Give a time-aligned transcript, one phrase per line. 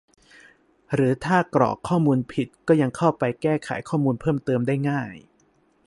[0.93, 5.13] หรือถ้ากรอกข้อมูลผิดก็ยังเข้าไปแก้ไขข้อมูลเพิ่มเติมได้ง่าย